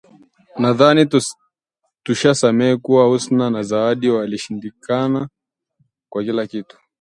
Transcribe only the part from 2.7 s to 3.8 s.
kuwa Husna na